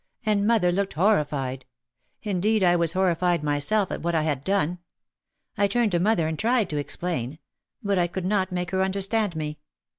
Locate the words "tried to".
6.39-6.77